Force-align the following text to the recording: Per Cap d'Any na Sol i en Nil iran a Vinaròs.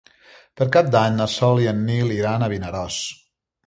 Per 0.61 0.67
Cap 0.77 0.89
d'Any 0.95 1.15
na 1.19 1.29
Sol 1.35 1.63
i 1.67 1.71
en 1.75 1.87
Nil 1.93 2.17
iran 2.19 2.43
a 2.43 2.53
Vinaròs. 2.57 3.03